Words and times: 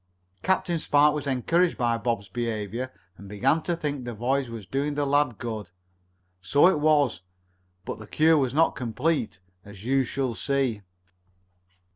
Captain 0.41 0.79
Spark 0.79 1.13
was 1.13 1.27
encouraged 1.27 1.77
by 1.77 1.95
Bob's 1.95 2.27
behavior, 2.27 2.91
and 3.17 3.29
began 3.29 3.61
to 3.61 3.75
think 3.75 4.03
the 4.03 4.15
voyage 4.15 4.49
was 4.49 4.65
doing 4.65 4.95
the 4.95 5.05
lad 5.05 5.37
good. 5.37 5.69
So 6.41 6.65
it 6.65 6.79
was, 6.79 7.21
but 7.85 7.99
the 7.99 8.07
cure 8.07 8.35
was 8.39 8.55
not 8.55 8.75
complete, 8.75 9.39
as 9.63 9.85
you 9.85 10.03
shall 10.03 10.33
see. 10.33 10.81